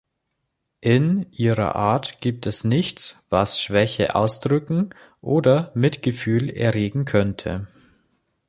[0.79, 7.67] In ihrer Art gibt es nichts, was Schwäche ausdrücken oder Mitgefühl erregen könnte.